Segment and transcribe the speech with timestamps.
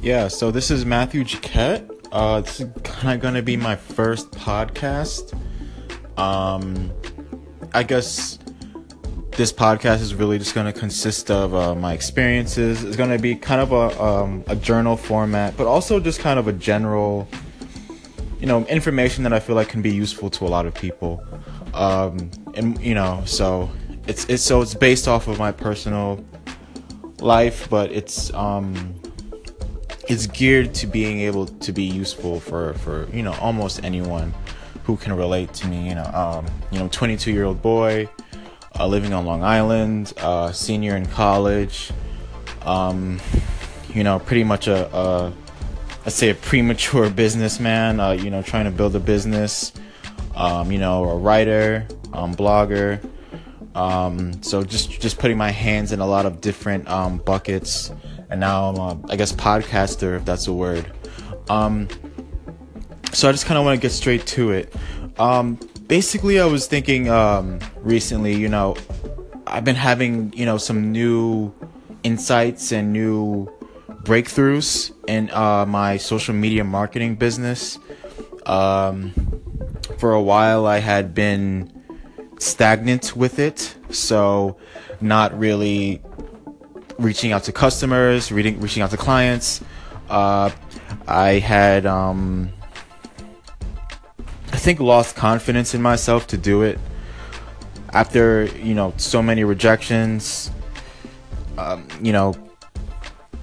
[0.00, 1.90] Yeah, so this is Matthew Jaquette.
[2.12, 5.36] Uh, is kind of going to be my first podcast.
[6.16, 6.92] Um,
[7.74, 8.38] I guess
[9.32, 12.84] this podcast is really just going to consist of uh, my experiences.
[12.84, 16.38] It's going to be kind of a, um, a journal format, but also just kind
[16.38, 17.28] of a general,
[18.38, 21.22] you know, information that I feel like can be useful to a lot of people.
[21.74, 23.68] Um, and you know, so
[24.06, 26.24] it's it's so it's based off of my personal
[27.18, 28.94] life, but it's um
[30.08, 34.34] it's geared to being able to be useful for for you know almost anyone
[34.84, 35.88] who can relate to me.
[35.88, 38.08] You know, um, you know, 22 year old boy
[38.78, 41.90] uh, living on Long Island, uh, senior in college.
[42.62, 43.20] Um,
[43.94, 45.32] you know, pretty much a, a
[46.04, 48.00] let's say a premature businessman.
[48.00, 49.72] Uh, you know, trying to build a business.
[50.34, 53.04] Um, you know, a writer, um, blogger.
[53.74, 57.92] Um, so just just putting my hands in a lot of different um, buckets
[58.30, 60.90] and now I'm a, I guess podcaster if that's a word.
[61.48, 61.88] Um,
[63.12, 64.74] so I just kind of want to get straight to it.
[65.18, 68.76] Um, basically, I was thinking um, recently, you know,
[69.46, 71.52] I've been having you know some new
[72.04, 73.50] insights and new
[74.02, 77.78] breakthroughs in uh, my social media marketing business.
[78.46, 79.12] Um,
[79.98, 81.72] for a while, I had been
[82.38, 84.56] stagnant with it, so
[85.00, 86.02] not really
[86.98, 89.62] reaching out to customers, reading, reaching out to clients.
[90.08, 90.50] Uh,
[91.06, 92.50] I had, um,
[94.52, 96.78] I think, lost confidence in myself to do it
[97.92, 100.50] after you know so many rejections.
[101.56, 102.34] Um, you know,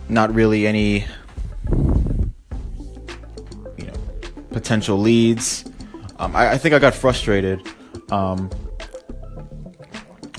[0.10, 1.06] not really any
[3.78, 3.94] you know
[4.52, 5.66] potential leads.
[6.18, 7.62] Um, I, I, think I got frustrated.
[8.10, 8.50] Um,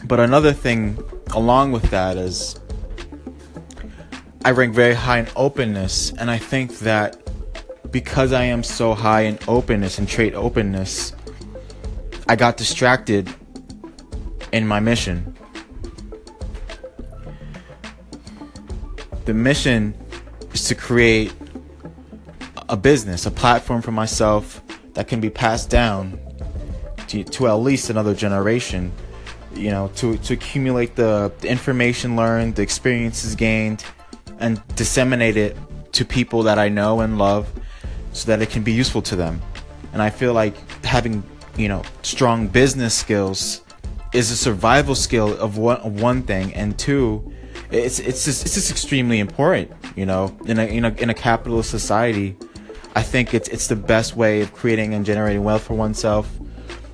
[0.04, 0.98] but another thing
[1.34, 2.58] along with that is
[4.46, 7.20] I rank very high in openness, and I think that
[7.90, 11.14] because I am so high in openness and trait openness,
[12.28, 13.28] I got distracted
[14.52, 15.36] in my mission.
[19.24, 19.96] The mission
[20.52, 21.34] is to create
[22.68, 24.62] a business, a platform for myself
[24.94, 26.20] that can be passed down
[27.08, 28.92] to, to at least another generation.
[29.56, 33.84] You know, to, to accumulate the, the information learned, the experiences gained,
[34.38, 35.56] and disseminate it
[35.92, 37.50] to people that I know and love
[38.12, 39.40] so that it can be useful to them.
[39.92, 41.22] And I feel like having,
[41.56, 43.62] you know, strong business skills
[44.12, 47.32] is a survival skill of one, one thing and two
[47.70, 51.14] it's it's just it's just extremely important, you know, in a in a in a
[51.14, 52.36] capitalist society.
[52.94, 56.30] I think it's it's the best way of creating and generating wealth for oneself.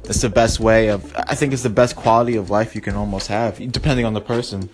[0.05, 2.95] It's the best way of I think it's the best quality of life you can
[2.95, 4.69] almost have, depending on the person.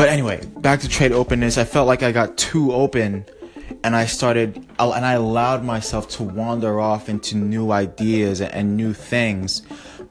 [0.00, 1.58] But anyway, back to trait openness.
[1.58, 3.26] I felt like I got too open
[3.84, 8.94] and I started and I allowed myself to wander off into new ideas and new
[8.94, 9.60] things.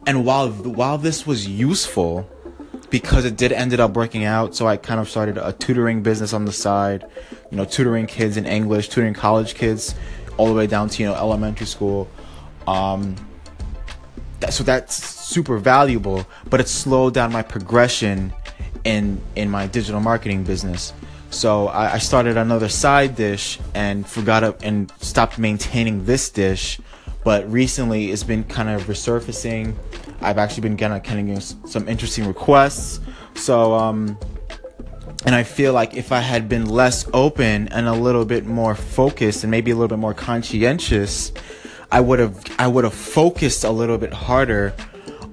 [0.06, 2.30] And while while this was useful
[2.92, 6.34] because it did ended up working out, so I kind of started a tutoring business
[6.34, 7.04] on the side,
[7.50, 9.96] you know, tutoring kids in English, tutoring college kids
[10.38, 12.08] all the way down to, you know, elementary school.
[12.68, 13.16] Um
[14.40, 18.32] that, so that's super valuable, but it slowed down my progression
[18.90, 20.94] in in my digital marketing business.
[21.30, 26.80] So I, I started another side dish and forgot it and stopped maintaining this dish.
[27.24, 29.76] But recently, it's been kind of resurfacing.
[30.22, 33.00] I've actually been getting, kind of some interesting requests.
[33.36, 34.18] So um,
[35.26, 38.74] and I feel like if I had been less open and a little bit more
[38.74, 41.32] focused and maybe a little bit more conscientious,
[41.92, 44.74] I would have I would have focused a little bit harder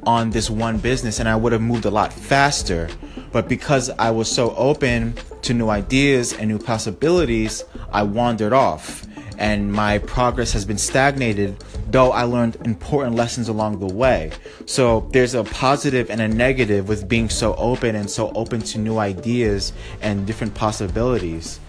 [0.03, 2.89] on this one business and I would have moved a lot faster.
[3.33, 9.07] But because I was so open to new ideas and new possibilities, I wandered off.
[9.39, 14.31] And my progress has been stagnated, though I learned important lessons along the way.
[14.65, 18.79] So there's a positive and a negative with being so open and so open to
[18.79, 21.61] new ideas and different possibilities.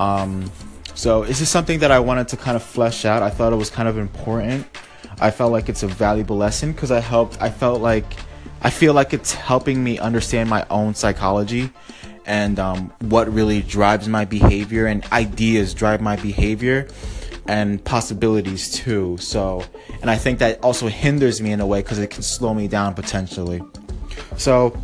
[0.00, 0.50] Um,
[0.94, 3.22] so this is something that I wanted to kind of flesh out.
[3.22, 4.66] I thought it was kind of important.
[5.20, 7.40] I felt like it's a valuable lesson because I helped.
[7.40, 8.16] I felt like
[8.62, 11.70] I feel like it's helping me understand my own psychology
[12.24, 16.88] and um, what really drives my behavior and ideas drive my behavior
[17.46, 19.16] and possibilities too.
[19.18, 19.64] So,
[20.00, 22.68] and I think that also hinders me in a way because it can slow me
[22.68, 23.60] down potentially.
[24.36, 24.76] So,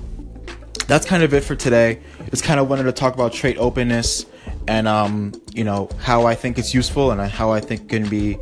[0.89, 2.01] that's kind of it for today.
[2.29, 4.27] It's kind of wanted to talk about trait openness
[4.67, 8.39] and um, you know how I think it's useful and how I think can be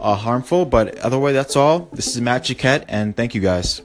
[0.00, 0.64] uh, harmful.
[0.64, 1.88] But otherwise, that's all.
[1.92, 3.82] This is Matt Jaquette, and thank you guys.